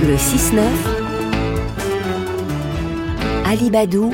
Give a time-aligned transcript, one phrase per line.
[0.00, 0.60] Le 6-9,
[3.46, 4.12] Ali Badou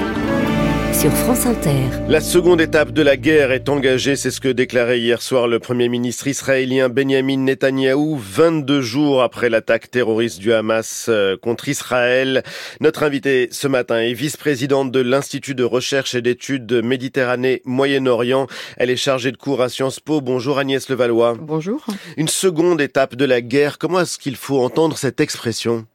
[0.95, 1.91] sur France Inter.
[2.09, 5.59] La seconde étape de la guerre est engagée, c'est ce que déclarait hier soir le
[5.59, 12.45] Premier ministre israélien Benjamin Netanyahou, 22 jours après l'attaque terroriste du Hamas euh, contre Israël.
[12.81, 18.47] Notre invitée ce matin est vice-présidente de l'Institut de recherche et d'études Méditerranée-Moyen-Orient.
[18.77, 20.21] Elle est chargée de cours à Sciences Po.
[20.21, 21.37] Bonjour Agnès Levallois.
[21.41, 21.85] Bonjour.
[22.17, 25.87] Une seconde étape de la guerre, comment est-ce qu'il faut entendre cette expression?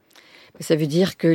[0.58, 1.28] Ça veut dire que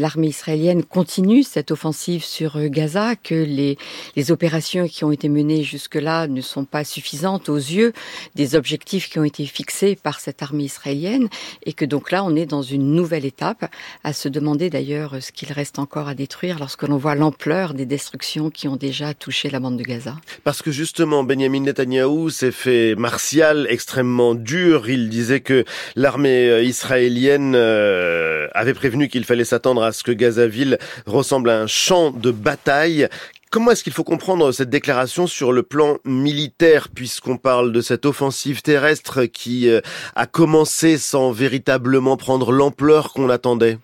[0.00, 3.76] l'armée israélienne continue cette offensive sur euh, Gaza, que les,
[4.16, 7.92] les opérations qui ont été menées jusque-là ne sont pas suffisantes aux yeux
[8.34, 11.28] des objectifs qui ont été fixés par cette armée israélienne,
[11.66, 13.70] et que donc là, on est dans une nouvelle étape,
[14.04, 17.86] à se demander d'ailleurs ce qu'il reste encore à détruire lorsque l'on voit l'ampleur des
[17.86, 20.14] destructions qui ont déjà touché la bande de Gaza.
[20.44, 24.88] Parce que justement, Benjamin Netanyahou s'est fait martial, extrêmement dur.
[24.88, 25.64] Il disait que
[25.96, 31.60] l'armée euh, israélienne euh, avait prévenu qu'il fallait s'attendre à ce que Gazaville ressemble à
[31.60, 33.08] un champ de bataille.
[33.50, 38.04] Comment est-ce qu'il faut comprendre cette déclaration sur le plan militaire, puisqu'on parle de cette
[38.04, 39.80] offensive terrestre qui euh,
[40.16, 43.78] a commencé sans véritablement prendre l'ampleur qu'on attendait?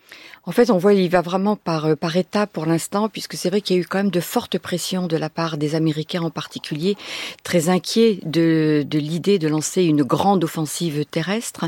[0.47, 3.49] En fait, on voit il va vraiment par euh, par étapes pour l'instant, puisque c'est
[3.49, 6.23] vrai qu'il y a eu quand même de fortes pressions de la part des Américains
[6.23, 6.97] en particulier,
[7.45, 11.65] très inquiets de, de l'idée de lancer une grande offensive terrestre.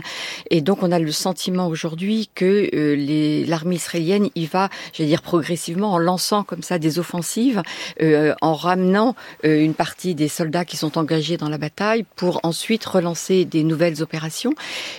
[0.51, 5.23] Et donc, on a le sentiment aujourd'hui que euh, l'armée israélienne y va, j'allais dire
[5.23, 7.63] progressivement, en lançant comme ça des offensives,
[8.03, 12.41] euh, en ramenant euh, une partie des soldats qui sont engagés dans la bataille pour
[12.43, 14.53] ensuite relancer des nouvelles opérations.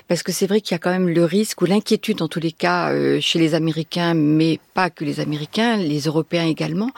[0.08, 2.40] Parce que c'est vrai qu'il y a quand même le risque ou l'inquiétude, en tous
[2.40, 6.90] les cas, chez les Américains Américains, mais pas que les Américains, les Européens également,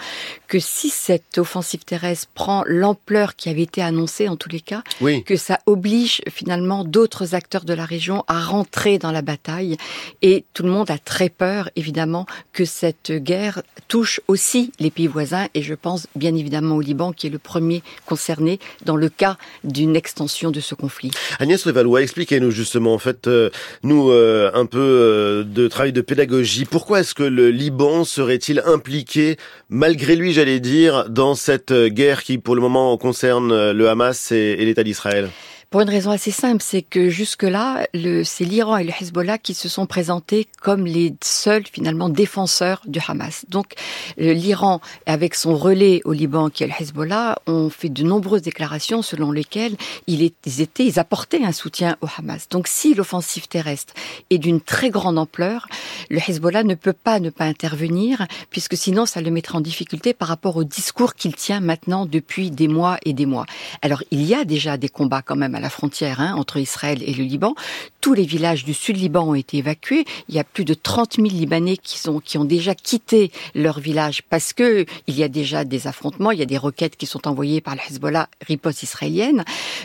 [0.50, 4.84] que si cette offensive terrestre prend l'ampleur qui avait été annoncée en tous les cas,
[5.26, 9.78] que ça oblige finalement d'autres acteurs de la région à rentrer dans la bataille.
[10.22, 15.08] Et tout le monde a très peur, évidemment, que cette guerre touche aussi les pays
[15.08, 15.48] voisins.
[15.54, 19.38] Et je pense bien évidemment au Liban, qui est le premier concerné dans le cas
[19.64, 21.12] d'une extension de ce conflit.
[21.40, 23.50] Agnès Levallois, expliquez-nous justement, en fait, euh,
[23.84, 28.62] nous, euh, un peu euh, de travail de pédagogie pourquoi est-ce que le Liban serait-il
[28.66, 29.38] impliqué,
[29.70, 34.56] malgré lui, j'allais dire, dans cette guerre qui, pour le moment, concerne le Hamas et
[34.56, 35.30] l'État d'Israël?
[35.70, 37.86] Pour une raison assez simple, c'est que jusque-là,
[38.24, 43.00] c'est l'Iran et le Hezbollah qui se sont présentés comme les seuls finalement défenseurs du
[43.08, 43.46] Hamas.
[43.50, 43.74] Donc
[44.18, 49.04] l'Iran, avec son relais au Liban qui est le Hezbollah, ont fait de nombreuses déclarations
[49.04, 49.76] selon lesquelles
[50.08, 52.50] ils étaient, ils apportaient un soutien au Hamas.
[52.50, 53.94] Donc si l'offensive terrestre
[54.32, 55.68] est d'une très grande ampleur,
[56.10, 60.16] le Hezbollah ne peut pas ne pas intervenir, puisque sinon ça le mettrait en difficulté
[60.16, 63.46] par rapport au discours qu'il tient maintenant depuis des mois et des mois.
[63.84, 67.04] Alors il y a déjà des combats quand même à la frontière hein, entre Israël
[67.06, 67.54] et le Liban.
[68.02, 70.06] Tous les villages du sud Liban ont été évacués.
[70.30, 73.80] Il y a plus de 30 000 Libanais qui, sont, qui ont déjà quitté leur
[73.80, 77.06] village parce que il y a déjà des affrontements, il y a des roquettes qui
[77.06, 79.44] sont envoyées par le Hezbollah, riposte israélienne.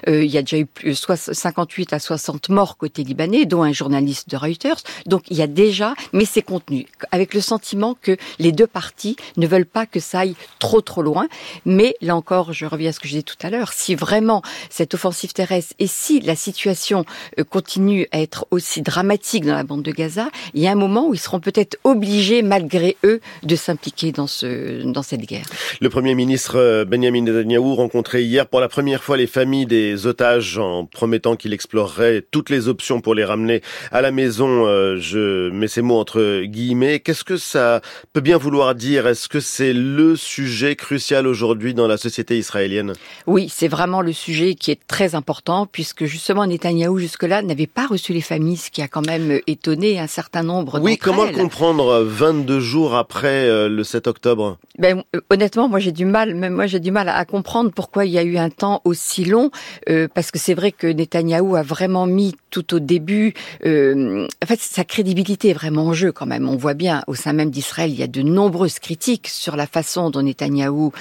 [0.08, 4.30] Euh, il y a déjà eu 58 à 60 morts côté libanais, dont un journaliste
[4.30, 4.80] de Reuters.
[5.06, 9.16] Donc il y a déjà, mais c'est contenu, avec le sentiment que les deux parties
[9.36, 11.26] ne veulent pas que ça aille trop trop loin.
[11.64, 14.42] Mais là encore, je reviens à ce que je disais tout à l'heure, si vraiment
[14.70, 17.04] cette offensive terrestre et si la situation
[17.38, 20.76] euh, continue à être aussi dramatique dans la bande de Gaza, il y a un
[20.76, 25.46] moment où ils seront peut-être obligés, malgré eux, de s'impliquer dans, ce, dans cette guerre.
[25.80, 30.06] Le Premier ministre euh, Benjamin Netanyahu rencontrait hier pour la première fois les familles des
[30.06, 34.66] otages en promettant qu'il explorerait toutes les options pour les ramener à la maison.
[34.66, 37.00] Euh, je mets ces mots entre guillemets.
[37.00, 37.80] Qu'est-ce que ça
[38.12, 39.06] peut bien vouloir dire?
[39.06, 42.94] Est-ce que c'est le sujet crucial aujourd'hui dans la société israélienne?
[43.26, 47.86] Oui, c'est vraiment le sujet qui est très important puisque justement Netanyahou jusque-là n'avait pas
[47.86, 52.02] reçu les familles, ce qui a quand même étonné un certain nombre Oui, comment comprendre
[52.02, 54.58] 22 jours après euh, le 7 octobre?
[54.78, 58.04] Ben, euh, Honnêtement, moi j'ai du mal, même moi j'ai du mal à comprendre pourquoi
[58.04, 59.50] il y a eu un temps aussi long,
[59.88, 63.34] euh, parce que c'est vrai que Netanyahou a vraiment mis tout au début,
[63.64, 66.48] en fait sa crédibilité est vraiment en jeu quand même.
[66.48, 69.66] On voit bien au sein même d'Israël, il y a de nombreuses critiques sur la
[69.66, 70.92] façon dont Netanyahou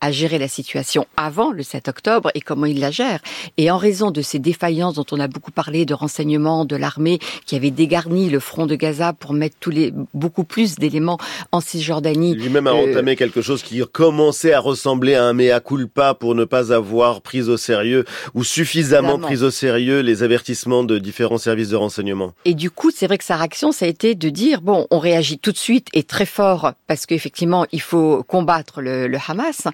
[0.00, 3.20] a géré la situation avant le 7 octobre et comment il la gère.
[3.56, 7.18] Et en raison de ces défaillances dont on a beaucoup parlé de renseignements de l'armée
[7.44, 11.18] qui avait dégarni le front de Gaza pour mettre tous les beaucoup plus d'éléments
[11.52, 12.34] en Cisjordanie.
[12.34, 16.34] Lui-même a euh, entamé quelque chose qui commençait à ressembler à un mea culpa pour
[16.34, 21.38] ne pas avoir pris au sérieux ou suffisamment pris au sérieux les avertissements de différents
[21.38, 22.32] services de renseignement.
[22.46, 24.98] Et du coup, c'est vrai que sa réaction, ça a été de dire bon, on
[24.98, 29.66] réagit tout de suite et très fort parce qu'effectivement, il faut combattre le, le Hamas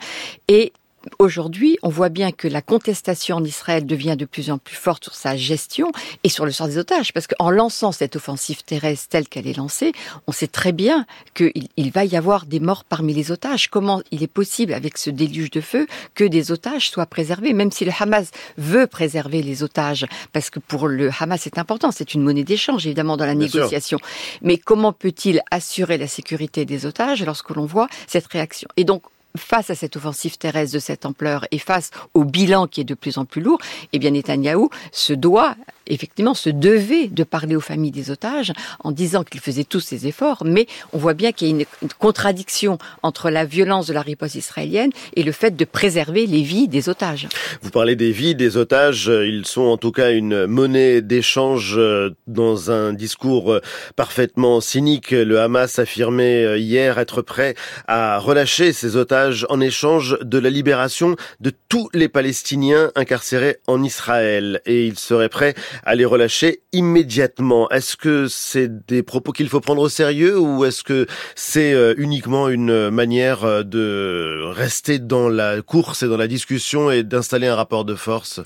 [0.48, 0.72] et
[1.18, 5.04] aujourd'hui, on voit bien que la contestation en Israël devient de plus en plus forte
[5.04, 5.92] sur sa gestion
[6.24, 9.56] et sur le sort des otages, parce qu'en lançant cette offensive terrestre telle qu'elle est
[9.56, 9.92] lancée,
[10.26, 13.68] on sait très bien qu'il il va y avoir des morts parmi les otages.
[13.68, 17.70] Comment il est possible, avec ce déluge de feu, que des otages soient préservés, même
[17.70, 22.14] si le Hamas veut préserver les otages, parce que pour le Hamas c'est important, c'est
[22.14, 23.98] une monnaie d'échange évidemment dans la négociation.
[24.42, 28.68] Mais comment peut-il assurer la sécurité des otages lorsque l'on voit cette réaction?
[28.76, 29.02] Et donc
[29.36, 32.94] face à cette offensive terrestre de cette ampleur et face au bilan qui est de
[32.94, 33.58] plus en plus lourd,
[33.92, 35.56] eh bien Netanyahou se doit,
[35.86, 40.06] effectivement, se devait de parler aux familles des otages en disant qu'il faisait tous ses
[40.06, 41.64] efforts, mais on voit bien qu'il y a une,
[41.98, 46.68] contradiction entre la violence de la riposte israélienne et le fait de préserver les vies
[46.68, 47.28] des otages.
[47.62, 52.10] Vous parlez des vies des otages, ils sont en tout cas une monnaie d'échange euh,
[52.26, 53.60] dans un discours euh,
[53.94, 55.10] parfaitement cynique.
[55.10, 57.54] Le Hamas affirmait euh, hier être prêt
[57.86, 63.82] à relâcher ses otages en échange de la libération de tous les Palestiniens incarcérés en
[63.82, 67.68] Israël et il serait prêt à les relâcher immédiatement.
[67.70, 71.94] Est-ce que c'est des propos qu'il faut prendre au sérieux ou est-ce que c'est euh,
[71.96, 77.46] uniquement une manière euh, de rester dans la course et dans la discussion et d'installer
[77.46, 78.40] un rapport de force?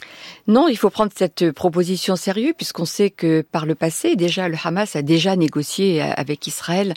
[0.47, 4.57] Non, il faut prendre cette proposition sérieux puisqu'on sait que par le passé, déjà le
[4.63, 6.95] Hamas a déjà négocié avec Israël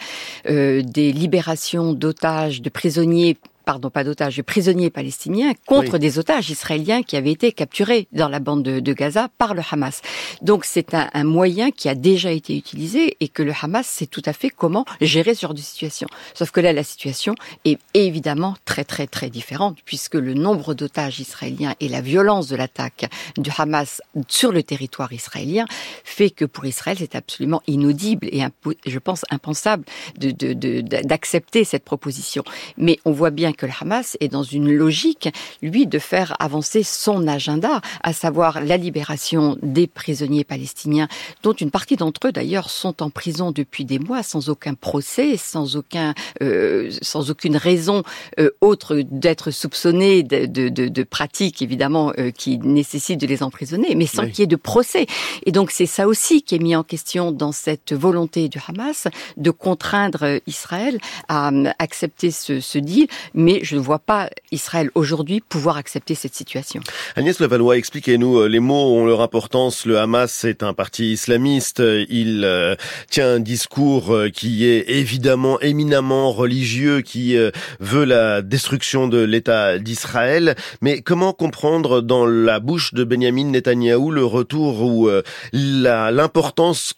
[0.50, 6.50] euh, des libérations d'otages, de prisonniers pardon, pas d'otages, de prisonniers palestiniens contre des otages
[6.50, 10.02] israéliens qui avaient été capturés dans la bande de, Gaza par le Hamas.
[10.42, 14.06] Donc c'est un, un, moyen qui a déjà été utilisé et que le Hamas sait
[14.06, 16.08] tout à fait comment gérer ce genre de situation.
[16.34, 17.34] Sauf que là, la situation
[17.66, 22.56] est évidemment très très très différente puisque le nombre d'otages israéliens et la violence de
[22.56, 25.66] l'attaque du Hamas sur le territoire israélien
[26.04, 28.44] fait que pour Israël, c'est absolument inaudible et
[28.86, 29.86] je pense impensable
[30.18, 32.44] d'accepter de, de, cette proposition.
[32.78, 35.30] Mais on voit bien que le Hamas est dans une logique,
[35.62, 41.08] lui, de faire avancer son agenda, à savoir la libération des prisonniers palestiniens,
[41.44, 45.38] dont une partie d'entre eux, d'ailleurs, sont en prison depuis des mois, sans aucun procès,
[45.38, 48.04] sans aucun, euh, sans aucune raison
[48.40, 53.44] euh, autre d'être soupçonnés de, de, de, de, pratiques, évidemment, euh, qui nécessitent de les
[53.44, 55.06] emprisonner, mais sans qu'il y ait de procès.
[55.46, 59.08] Et donc, c'est ça aussi qui est mis en question dans cette volonté du Hamas
[59.38, 60.98] de contraindre Israël
[61.28, 63.08] à accepter ce, ce deal,
[63.44, 66.82] mais je ne vois pas Israël aujourd'hui pouvoir accepter cette situation.
[67.16, 69.86] Agnès Levallois, expliquez-nous, euh, les mots ont leur importance.
[69.86, 71.84] Le Hamas est un parti islamiste.
[72.10, 72.76] Il euh,
[73.10, 77.36] tient un discours euh, qui est évidemment éminemment religieux, qui
[77.80, 80.56] veut la destruction de l'État d'Israël.
[80.82, 85.10] Mais comment comprendre dans la bouche de Benjamin Netanyahou le retour ou
[85.52, 86.94] l'importance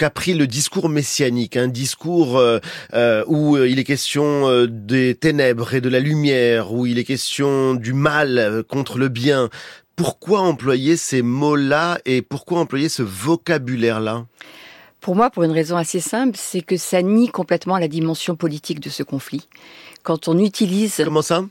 [0.00, 2.58] qu'a pris le discours messianique, un discours euh,
[2.94, 7.04] euh, où euh, il est question des ténèbres et de la lumière, où il est
[7.04, 9.50] question du mal contre le bien.
[9.96, 14.24] Pourquoi employer ces mots-là et pourquoi employer ce vocabulaire-là?
[15.02, 18.80] Pour moi, pour une raison assez simple, c'est que ça nie complètement la dimension politique
[18.80, 19.48] de ce conflit.
[20.02, 21.02] Quand on utilise...
[21.04, 21.44] Comment ça?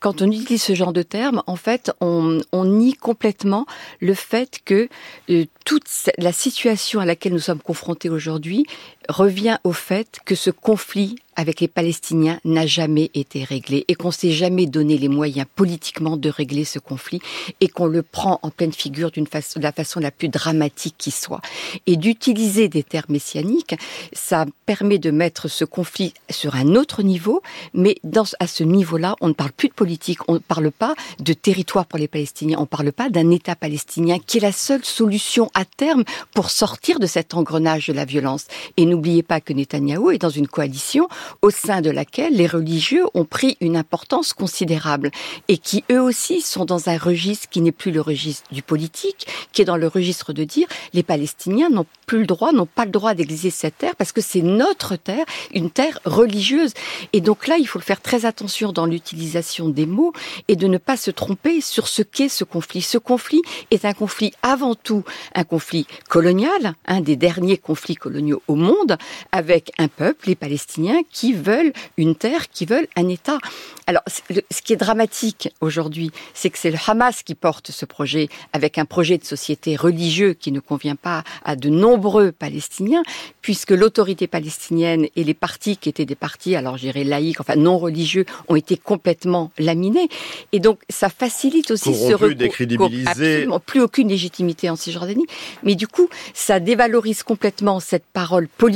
[0.00, 3.66] Quand on utilise ce genre de terme, en fait, on, nie complètement
[4.00, 4.88] le fait que
[5.30, 5.84] euh, toute
[6.18, 8.66] la situation à laquelle nous sommes confrontés aujourd'hui
[9.08, 14.10] revient au fait que ce conflit avec les Palestiniens n'a jamais été réglé et qu'on
[14.10, 17.20] s'est jamais donné les moyens politiquement de régler ce conflit
[17.60, 20.94] et qu'on le prend en pleine figure d'une façon, de la façon la plus dramatique
[20.96, 21.40] qui soit.
[21.86, 23.76] Et d'utiliser des termes messianiques,
[24.12, 27.42] ça permet de mettre ce conflit sur un autre niveau,
[27.72, 30.94] mais dans, à ce niveau-là, on ne parle plus de politique, on ne parle pas
[31.18, 34.52] de territoire pour les Palestiniens, on ne parle pas d'un État palestinien qui est la
[34.52, 38.46] seule solution à terme pour sortir de cet engrenage de la violence.
[38.76, 41.08] Et n'oubliez pas que Netanyahou est dans une coalition
[41.42, 45.10] au sein de laquelle les religieux ont pris une importance considérable
[45.48, 49.26] et qui eux aussi sont dans un registre qui n'est plus le registre du politique,
[49.52, 52.84] qui est dans le registre de dire les Palestiniens n'ont plus le droit, n'ont pas
[52.84, 56.72] le droit d'exister cette terre parce que c'est notre terre, une terre religieuse.
[57.12, 60.12] Et donc là, il faut faire très attention dans l'utilisation des mots
[60.48, 62.82] et de ne pas se tromper sur ce qu'est ce conflit.
[62.82, 65.02] Ce conflit est un conflit avant tout
[65.34, 68.83] un conflit colonial, un des derniers conflits coloniaux au monde,
[69.32, 73.38] avec un peuple, les Palestiniens, qui veulent une terre, qui veulent un État.
[73.86, 78.28] Alors, ce qui est dramatique aujourd'hui, c'est que c'est le Hamas qui porte ce projet
[78.52, 83.02] avec un projet de société religieux qui ne convient pas à de nombreux Palestiniens,
[83.42, 87.78] puisque l'autorité palestinienne et les partis qui étaient des partis, alors j'irais laïcs, enfin non
[87.78, 90.08] religieux, ont été complètement laminés.
[90.52, 92.34] Et donc, ça facilite aussi ce recours.
[92.34, 93.08] décrédibilisé.
[93.08, 95.26] Absolument, plus aucune légitimité en Cisjordanie.
[95.62, 98.73] Mais du coup, ça dévalorise complètement cette parole politique,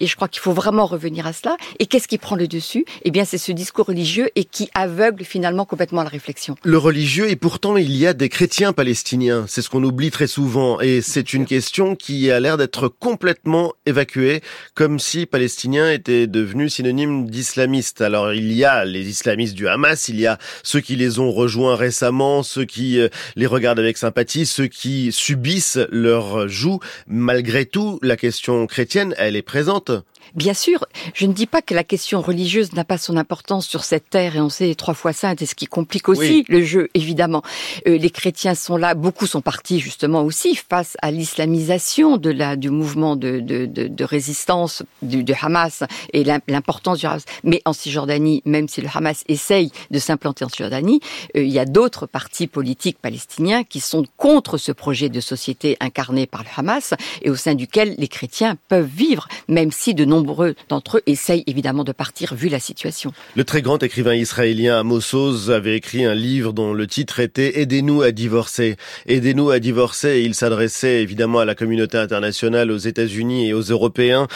[0.00, 2.84] et je crois qu'il faut vraiment revenir à cela, Et qu'est-ce qui prend le dessus?
[3.02, 6.56] Eh bien, c'est ce discours religieux et qui aveugle finalement complètement la réflexion.
[6.62, 9.44] Le religieux, et pourtant il y a des chrétiens palestiniens.
[9.48, 13.72] C'est ce qu'on oublie très souvent, et c'est une question qui a l'air d'être complètement
[13.86, 14.40] évacuée,
[14.74, 18.00] comme si palestinien était devenu synonyme d'islamiste.
[18.00, 21.32] Alors il y a les islamistes du Hamas, il y a ceux qui les ont
[21.32, 26.80] rejoints récemment, ceux qui euh, les regardent avec sympathie, ceux qui subissent leur joug.
[27.06, 29.90] Malgré tout, la question chrétienne, elle est présente.
[30.34, 33.82] Bien sûr, je ne dis pas que la question religieuse n'a pas son importance sur
[33.82, 36.88] cette terre et on sait trois fois sainte et ce qui complique aussi le jeu,
[36.94, 37.42] évidemment.
[37.88, 42.56] Euh, les chrétiens sont là, beaucoup sont partis justement aussi face à l'islamisation de la
[42.56, 45.82] du mouvement de, de, de, de résistance du, du, Hamas
[46.12, 47.24] et l'importance du Hamas.
[47.42, 51.00] Mais en Cisjordanie, même si le Hamas essaye de s'implanter en Cisjordanie,
[51.36, 55.76] euh, il y a d'autres partis politiques palestiniens qui sont contre ce projet de société
[55.80, 60.04] incarné par le Hamas et au sein duquel les chrétiens peuvent vivre, même si de
[60.04, 63.12] nombreux d'entre eux essayent évidemment de partir vu la situation.
[63.36, 67.60] Le très grand écrivain israélien Amos Oz avait écrit un livre dont le titre était
[67.60, 68.76] Aidez-nous à divorcer.
[69.06, 70.22] Aidez-nous à divorcer.
[70.24, 74.28] il s'adressait évidemment à la communauté internationale, aux États-Unis et aux Européens.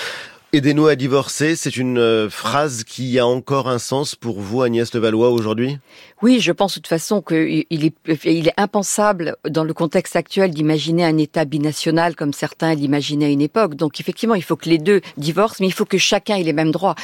[0.54, 4.94] Aidez-nous à divorcer, c'est une euh, phrase qui a encore un sens pour vous, Agnès
[4.94, 5.78] Levallois, aujourd'hui?
[6.22, 7.94] Oui, je pense de toute façon qu'il est,
[8.24, 13.30] il est impensable, dans le contexte actuel, d'imaginer un État binational comme certains l'imaginaient à
[13.30, 13.74] une époque.
[13.74, 16.52] Donc effectivement, il faut que les deux divorcent, mais il faut que chacun ait les
[16.52, 16.94] mêmes droits.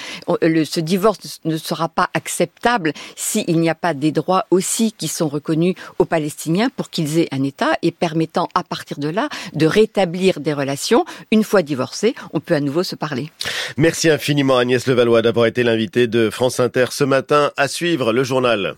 [0.42, 5.08] Le, ce divorce ne sera pas acceptable s'il n'y a pas des droits aussi qui
[5.08, 9.28] sont reconnus aux Palestiniens pour qu'ils aient un État et permettant à partir de là
[9.54, 11.04] de rétablir des relations.
[11.32, 13.30] Une fois divorcés, on peut à nouveau se parler.
[13.76, 17.52] Merci infiniment Agnès Levallois d'avoir été l'invité de France Inter ce matin.
[17.56, 18.74] À suivre le journal.